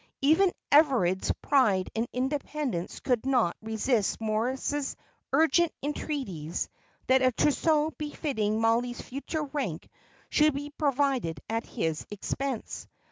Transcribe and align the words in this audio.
Even 0.23 0.51
Everard's 0.71 1.31
pride 1.43 1.91
and 1.95 2.07
independence 2.11 3.01
could 3.01 3.23
not 3.23 3.55
resist 3.61 4.19
Moritz's 4.19 4.95
urgent 5.31 5.71
entreaties 5.83 6.69
that 7.05 7.21
a 7.21 7.31
trousseau 7.31 7.91
befitting 7.99 8.59
Mollie's 8.59 8.99
future 8.99 9.43
rank 9.43 9.87
should 10.29 10.55
be 10.55 10.71
provided 10.71 11.39
at 11.51 11.67
his 11.67 12.03
expense. 12.09 12.87